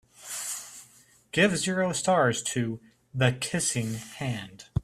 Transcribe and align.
Give 1.31 1.55
zero 1.55 1.93
stars 1.93 2.41
to 2.41 2.79
The 3.13 3.33
Kissing 3.33 3.93
Hand 3.93 4.63